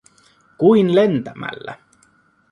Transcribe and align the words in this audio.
Kuin 0.57 0.95
lentämällä. 0.95 1.77